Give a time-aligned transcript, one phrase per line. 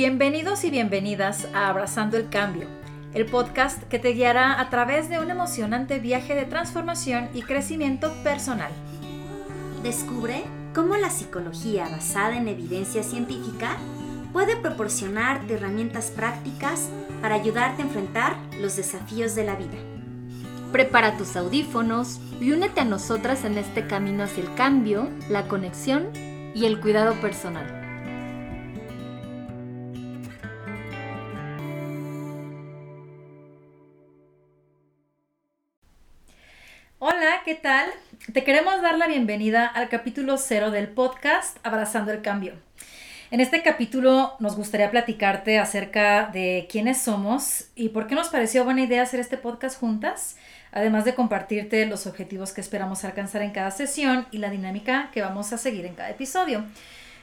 [0.00, 2.66] Bienvenidos y bienvenidas a Abrazando el Cambio,
[3.12, 8.10] el podcast que te guiará a través de un emocionante viaje de transformación y crecimiento
[8.22, 8.72] personal.
[9.82, 10.44] Descubre
[10.74, 13.76] cómo la psicología basada en evidencia científica
[14.32, 16.88] puede proporcionarte herramientas prácticas
[17.20, 19.76] para ayudarte a enfrentar los desafíos de la vida.
[20.72, 26.06] Prepara tus audífonos y únete a nosotras en este camino hacia el cambio, la conexión
[26.54, 27.79] y el cuidado personal.
[37.30, 37.88] Hola, ¿qué tal?
[38.32, 42.54] Te queremos dar la bienvenida al capítulo cero del podcast Abrazando el Cambio.
[43.30, 48.64] En este capítulo nos gustaría platicarte acerca de quiénes somos y por qué nos pareció
[48.64, 50.38] buena idea hacer este podcast juntas,
[50.72, 55.22] además de compartirte los objetivos que esperamos alcanzar en cada sesión y la dinámica que
[55.22, 56.64] vamos a seguir en cada episodio.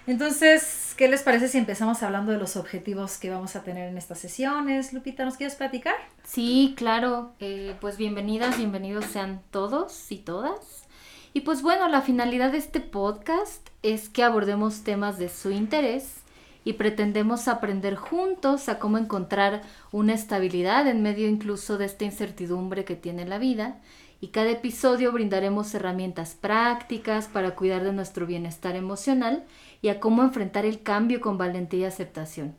[0.07, 3.97] Entonces, ¿qué les parece si empezamos hablando de los objetivos que vamos a tener en
[3.97, 4.93] estas sesiones?
[4.93, 5.95] Lupita, ¿nos quieres platicar?
[6.23, 7.33] Sí, claro.
[7.41, 10.85] Eh, pues bienvenidas, bienvenidos sean todos y todas.
[11.33, 16.21] Y pues bueno, la finalidad de este podcast es que abordemos temas de su interés
[16.63, 22.85] y pretendemos aprender juntos a cómo encontrar una estabilidad en medio incluso de esta incertidumbre
[22.85, 23.81] que tiene la vida
[24.19, 29.45] y cada episodio brindaremos herramientas prácticas para cuidar de nuestro bienestar emocional
[29.81, 32.55] y a cómo enfrentar el cambio con valentía y aceptación.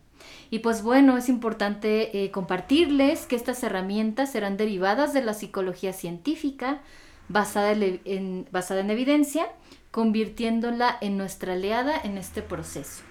[0.50, 5.92] Y pues bueno, es importante eh, compartirles que estas herramientas serán derivadas de la psicología
[5.92, 6.81] científica
[7.28, 9.47] basada en, basada en evidencia,
[9.91, 13.08] convirtiéndola en nuestra aliada en este proceso.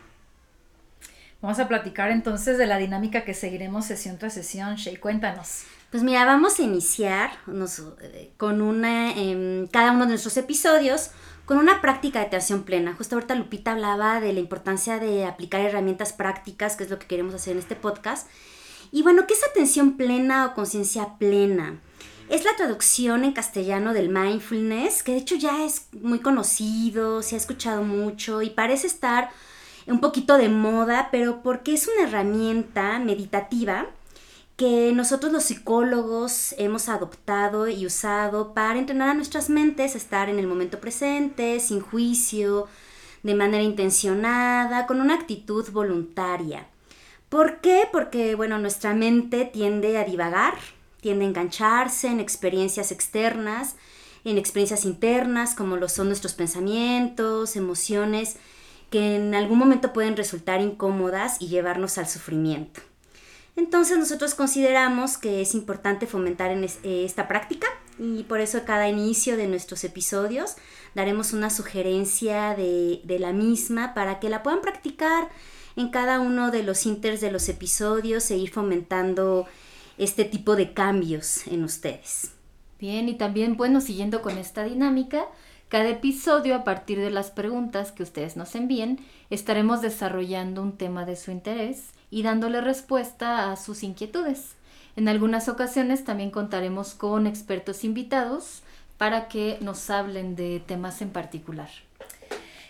[1.41, 4.75] Vamos a platicar entonces de la dinámica que seguiremos sesión tras sesión.
[4.75, 5.63] Shay, cuéntanos.
[5.91, 7.31] Pues mira, vamos a iniciar
[8.01, 11.11] eh, con una, en cada uno de nuestros episodios
[11.45, 12.93] con una práctica de atención plena.
[12.93, 17.07] Justo ahorita Lupita hablaba de la importancia de aplicar herramientas prácticas, que es lo que
[17.07, 18.27] queremos hacer en este podcast.
[18.91, 21.79] Y bueno, ¿qué es atención plena o conciencia plena?
[22.29, 27.35] Es la traducción en castellano del mindfulness, que de hecho ya es muy conocido, se
[27.35, 29.29] ha escuchado mucho y parece estar
[29.87, 33.87] un poquito de moda, pero porque es una herramienta meditativa
[34.57, 40.29] que nosotros los psicólogos hemos adoptado y usado para entrenar a nuestras mentes a estar
[40.29, 42.67] en el momento presente, sin juicio,
[43.21, 46.67] de manera intencionada, con una actitud voluntaria.
[47.29, 47.83] ¿Por qué?
[47.91, 50.55] Porque, bueno, nuestra mente tiende a divagar,
[51.01, 53.75] tiende a engancharse en experiencias externas,
[54.23, 58.37] en experiencias internas, como lo son nuestros pensamientos, emociones,
[58.89, 62.81] que en algún momento pueden resultar incómodas y llevarnos al sufrimiento.
[63.55, 68.87] Entonces nosotros consideramos que es importante fomentar en eh, esta práctica y por eso cada
[68.87, 70.55] inicio de nuestros episodios
[70.93, 75.29] daremos una sugerencia de, de, la misma para que la puedan practicar
[75.75, 79.47] en cada uno de los inters de los episodios e ir fomentando
[79.97, 82.31] este tipo de cambios en ustedes.
[82.79, 85.25] Bien, y también, bueno, siguiendo con esta dinámica,
[85.69, 91.03] cada episodio, a partir de las preguntas que ustedes nos envíen, estaremos desarrollando un tema
[91.03, 94.55] de su interés y dándole respuesta a sus inquietudes.
[94.95, 98.63] En algunas ocasiones también contaremos con expertos invitados
[98.97, 101.69] para que nos hablen de temas en particular.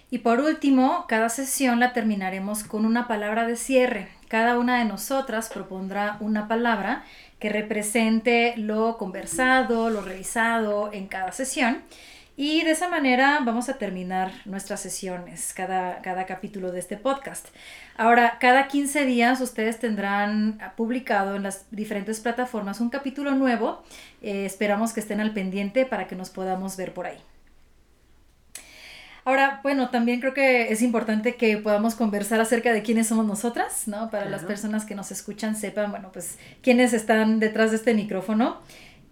[0.09, 4.09] Y por último, cada sesión la terminaremos con una palabra de cierre.
[4.27, 7.03] Cada una de nosotras propondrá una palabra
[7.39, 11.83] que represente lo conversado, lo revisado en cada sesión
[12.39, 17.47] y de esa manera vamos a terminar nuestras sesiones, cada, cada capítulo de este podcast.
[17.97, 23.83] Ahora, cada 15 días ustedes tendrán publicado en las diferentes plataformas un capítulo nuevo.
[24.21, 27.17] Eh, esperamos que estén al pendiente para que nos podamos ver por ahí.
[29.25, 33.87] Ahora, bueno, también creo que es importante que podamos conversar acerca de quiénes somos nosotras,
[33.87, 34.11] ¿no?
[34.11, 38.61] Para las personas que nos escuchan sepan, bueno, pues quiénes están detrás de este micrófono.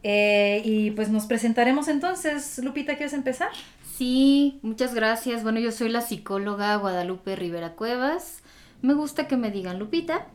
[0.08, 2.60] Eh, y pues nos presentaremos entonces.
[2.64, 3.50] Lupita, ¿quieres empezar?
[3.98, 5.42] Sí, muchas gracias.
[5.42, 8.44] Bueno, yo soy la psicóloga Guadalupe Rivera Cuevas.
[8.84, 10.28] Me gusta que me digan Lupita.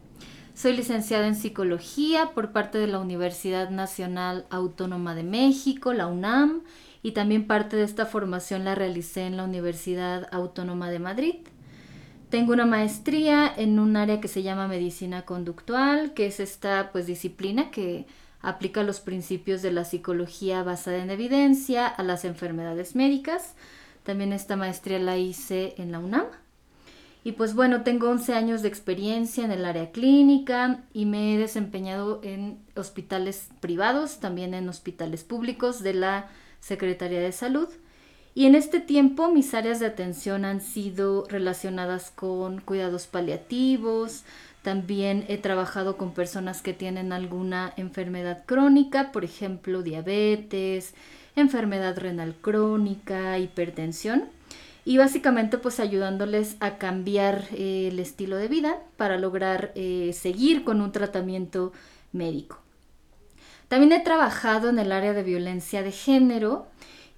[0.54, 6.62] Soy licenciada en psicología por parte de la Universidad Nacional Autónoma de México, la UNAM,
[7.04, 11.34] y también parte de esta formación la realicé en la Universidad Autónoma de Madrid.
[12.28, 17.06] Tengo una maestría en un área que se llama medicina conductual, que es esta pues
[17.06, 18.06] disciplina que
[18.42, 23.54] aplica los principios de la psicología basada en evidencia a las enfermedades médicas.
[24.02, 26.26] También esta maestría la hice en la UNAM.
[27.22, 31.38] Y pues bueno, tengo 11 años de experiencia en el área clínica y me he
[31.38, 36.28] desempeñado en hospitales privados, también en hospitales públicos de la
[36.60, 37.68] Secretaría de Salud.
[38.34, 44.24] Y en este tiempo mis áreas de atención han sido relacionadas con cuidados paliativos,
[44.62, 50.94] También he trabajado con personas que tienen alguna enfermedad crónica, por ejemplo, diabetes,
[51.34, 54.24] enfermedad renal crónica, hipertensión.
[54.84, 60.64] Y básicamente pues ayudándoles a cambiar eh, el estilo de vida para lograr eh, seguir
[60.64, 61.72] con un tratamiento
[62.12, 62.58] médico.
[63.68, 66.66] También he trabajado en el área de violencia de género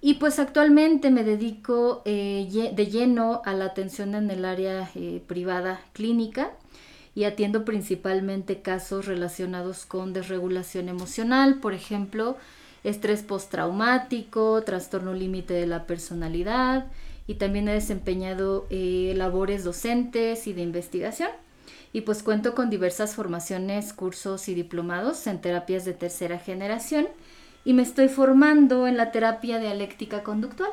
[0.01, 4.89] y pues actualmente me dedico eh, de lleno a la atención en el área
[5.25, 6.51] privada clínica
[7.15, 12.37] y atiendo principalmente casos relacionados con desregulación emocional, por ejemplo,
[12.83, 16.87] estrés postraumático, trastorno límite de la personalidad
[17.27, 21.29] y también he desempeñado eh, labores docentes y de investigación.
[21.93, 27.07] Y pues cuento con diversas formaciones, cursos y diplomados en terapias de tercera generación
[27.65, 30.71] y me estoy formando en la terapia dialéctica conductual.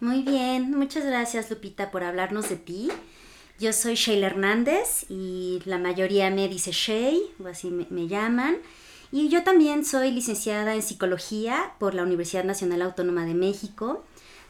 [0.00, 2.88] Muy bien, muchas gracias Lupita por hablarnos de ti.
[3.60, 8.56] Yo soy Sheila Hernández y la mayoría me dice Shay, o así me, llaman.
[9.12, 14.02] Y yo también soy licenciada en psicología por la Universidad Nacional Autónoma de México.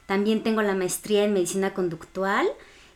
[0.07, 2.47] También tengo la maestría en medicina conductual,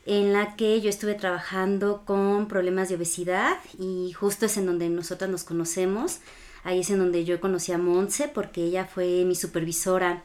[0.06, 4.88] en la que yo estuve trabajando con problemas de obesidad y justo es en donde
[4.90, 6.20] nosotras nos conocemos.
[6.62, 10.22] Ahí es en donde yo conocí a Monse porque ella fue mi supervisora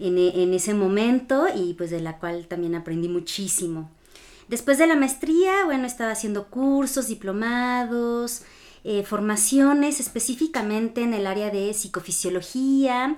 [0.00, 3.92] en, en ese momento y pues de la cual también aprendí muchísimo.
[4.50, 8.42] Después de la maestría, bueno, estaba haciendo cursos, diplomados,
[8.82, 13.16] eh, formaciones específicamente en el área de psicofisiología,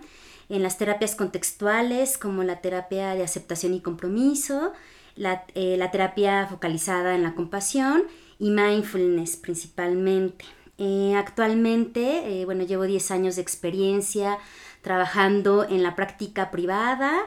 [0.50, 4.75] en las terapias contextuales como la terapia de aceptación y compromiso,
[5.17, 8.02] la, eh, terapia focalizada en la compasión
[8.38, 10.44] y mindfulness principalmente.
[10.76, 14.37] Eh, actualmente, bueno, llevo 10 años de experiencia
[14.82, 17.26] trabajando en la práctica privada,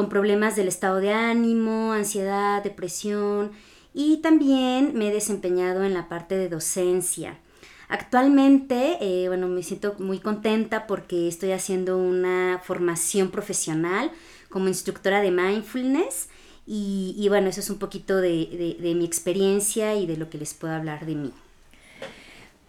[0.00, 3.52] con problemas del estado de ánimo, ansiedad, depresión
[3.92, 7.36] y también me he desempeñado en la parte de docencia.
[7.90, 14.10] Actualmente, eh, bueno, me siento muy contenta porque estoy haciendo una formación profesional
[14.48, 16.30] como instructora de mindfulness
[16.66, 20.72] y, bueno, eso es un poquito de, mi experiencia y de lo que les puedo
[20.72, 21.32] hablar de mí.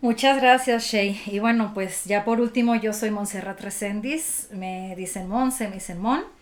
[0.02, 1.22] Muchas gracias, Shay.
[1.28, 6.02] Y bueno, pues ya por último, yo soy Montserrat Resendiz, me dicen Monse, me dicen
[6.02, 6.41] Mon.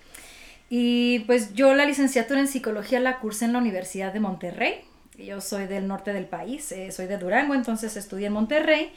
[0.70, 4.82] Y pues yo la licenciatura en psicología la cursé en la Universidad de Monterrey.
[5.18, 8.92] Yo soy del norte del país, eh, soy de Durango, entonces estudié en Monterrey.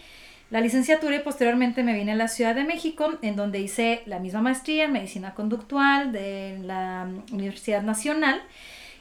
[0.50, 4.18] La licenciatura y posteriormente me vine a la Ciudad de México, en donde hice la
[4.18, 8.42] misma maestría en medicina conductual de la Universidad Nacional.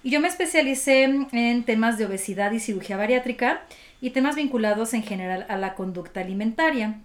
[0.02, 3.64] Y yo me especialicé en temas de obesidad y cirugía bariátrica
[4.00, 7.02] y temas vinculados en general a la conducta alimentaria.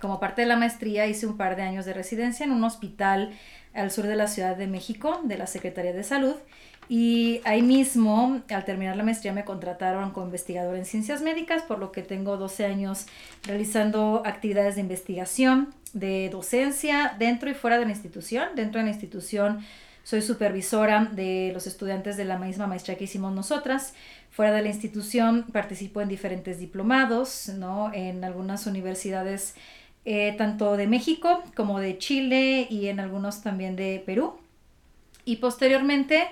[0.00, 3.32] Como parte de la maestría hice un par de años de residencia en un hospital
[3.74, 6.34] al sur de la Ciudad de México, de la Secretaría de Salud.
[6.88, 11.78] Y ahí mismo, al terminar la maestría, me contrataron como investigador en ciencias médicas, por
[11.78, 13.06] lo que tengo 12 años
[13.44, 18.48] realizando actividades de investigación, de docencia, dentro y fuera de la institución.
[18.56, 19.64] Dentro de la institución
[20.04, 23.94] soy supervisora de los estudiantes de la misma maestría que hicimos nosotras.
[24.30, 27.92] Fuera de la institución participo en diferentes diplomados, ¿no?
[27.94, 29.54] En algunas universidades
[30.04, 34.34] eh, tanto de México como de Chile y en algunos también de Perú.
[35.24, 36.26] Y posteriormente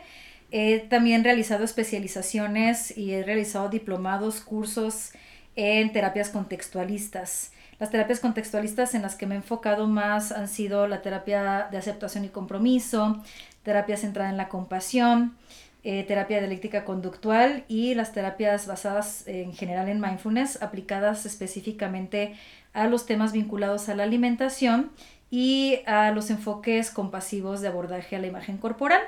[0.50, 5.12] he también realizado especializaciones y he realizado diplomados, cursos
[5.54, 7.52] en terapias contextualistas.
[7.78, 11.78] Las terapias contextualistas en las que me he enfocado más han sido la terapia de
[11.78, 13.22] aceptación y compromiso,
[13.62, 15.36] terapia centrada en la compasión,
[15.82, 22.34] eh, terapia dialéctica conductual y las terapias basadas en general en mindfulness aplicadas específicamente
[22.72, 24.90] a los temas vinculados a la alimentación
[25.30, 29.02] y a los enfoques compasivos de abordaje a la imagen corporal.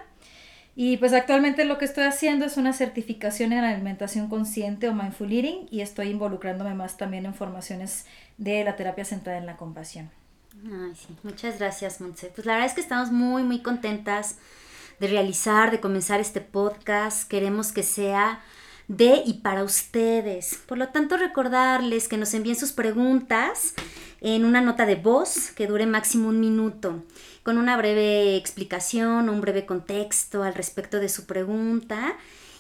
[0.75, 5.31] Y pues actualmente lo que estoy haciendo es una certificación en alimentación consciente o mindful
[5.31, 8.07] eating y estoy involucrándome más también en formaciones
[8.39, 10.11] de la terapia centrada en la compasión.
[10.65, 11.15] Ay, sí.
[11.23, 12.29] Muchas gracias, Montse.
[12.35, 14.39] Pues la verdad es que estamos muy, muy contentas
[14.99, 17.29] de realizar, de comenzar este podcast.
[17.29, 18.41] Queremos que sea
[18.97, 20.61] de y para ustedes.
[20.67, 23.75] Por lo tanto, recordarles que nos envíen sus preguntas
[24.21, 27.03] en una nota de voz que dure máximo un minuto,
[27.43, 32.17] con una breve explicación un breve contexto al respecto de su pregunta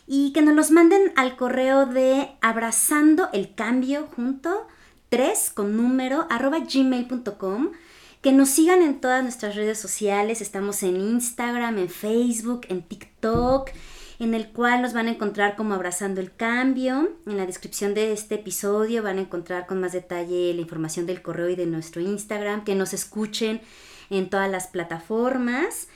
[0.07, 4.67] y que nos los manden al correo de abrazando el cambio junto
[5.11, 7.73] 3 con número arroba gmail.com
[8.23, 13.71] que nos sigan en todas nuestras redes sociales, estamos en Instagram, en Facebook, en TikTok,
[14.23, 17.11] en el cual nos van a encontrar como abrazando el cambio.
[17.27, 21.23] En la descripción de este episodio van a encontrar con más detalle la información del
[21.23, 23.61] correo y de nuestro Instagram, que nos escuchen
[24.11, 25.89] en todas las plataformas.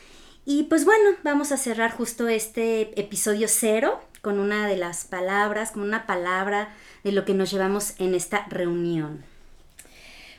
[0.45, 5.71] Y pues bueno, vamos a cerrar justo este episodio cero con una de las palabras,
[5.71, 9.23] con una palabra de lo que nos llevamos en esta reunión.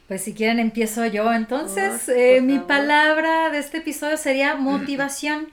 [0.10, 1.32] Pues si quieren empiezo yo.
[1.32, 5.48] Entonces, eh, mi palabra de este episodio sería motivación.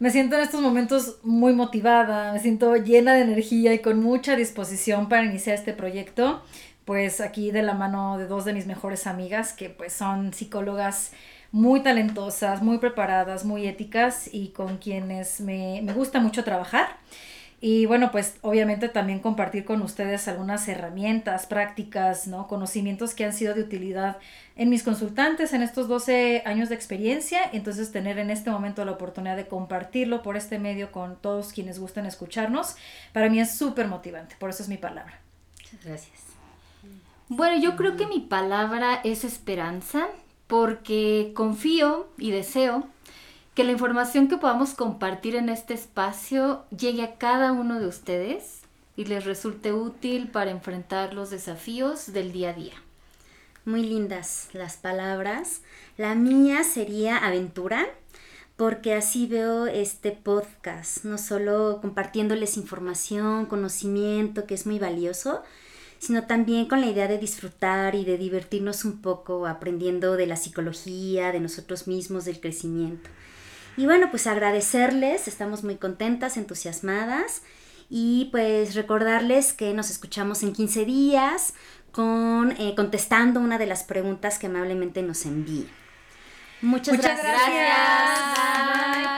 [0.00, 4.34] Me siento en estos momentos muy motivada, me siento llena de energía y con mucha
[4.34, 6.42] disposición para iniciar este proyecto.
[6.86, 11.12] Pues aquí de la mano de dos de mis mejores amigas que pues son psicólogas
[11.52, 16.96] muy talentosas, muy preparadas, muy éticas y con quienes me, me gusta mucho trabajar.
[17.62, 22.48] Y bueno, pues obviamente también compartir con ustedes algunas herramientas, prácticas, ¿no?
[22.48, 24.16] Conocimientos que han sido de utilidad
[24.56, 27.40] en mis consultantes en estos 12 años de experiencia.
[27.52, 31.78] Entonces tener en este momento la oportunidad de compartirlo por este medio con todos quienes
[31.78, 32.76] gusten escucharnos,
[33.12, 34.36] para mí es súper motivante.
[34.38, 35.20] Por eso es mi palabra.
[35.58, 36.18] Muchas gracias.
[37.28, 40.08] Bueno, yo creo que mi palabra es esperanza
[40.46, 42.88] porque confío y deseo
[43.60, 48.62] que la información que podamos compartir en este espacio llegue a cada uno de ustedes
[48.96, 52.72] y les resulte útil para enfrentar los desafíos del día a día.
[53.66, 55.60] Muy lindas las palabras.
[55.98, 57.86] La mía sería aventura,
[58.56, 65.42] porque así veo este podcast, no solo compartiéndoles información, conocimiento, que es muy valioso,
[65.98, 70.36] sino también con la idea de disfrutar y de divertirnos un poco aprendiendo de la
[70.36, 73.10] psicología, de nosotros mismos, del crecimiento.
[73.76, 77.42] Y bueno, pues agradecerles, estamos muy contentas, entusiasmadas
[77.88, 81.54] y pues recordarles que nos escuchamos en 15 días
[81.92, 85.68] con eh, contestando una de las preguntas que amablemente nos envíen.
[86.62, 87.30] Muchas, gracias.